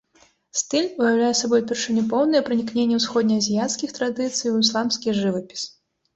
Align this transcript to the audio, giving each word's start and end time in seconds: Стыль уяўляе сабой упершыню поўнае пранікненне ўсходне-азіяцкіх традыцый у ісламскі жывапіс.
Стыль 0.59 0.85
уяўляе 1.03 1.29
сабой 1.39 1.63
упершыню 1.63 2.05
поўнае 2.13 2.41
пранікненне 2.47 2.99
ўсходне-азіяцкіх 3.01 3.95
традыцый 4.01 4.47
у 4.55 4.57
ісламскі 4.67 5.17
жывапіс. 5.21 5.63